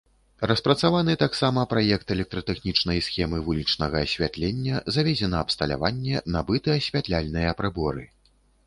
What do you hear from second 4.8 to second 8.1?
завезена абсталяванне, набыты асвятляльныя прыборы.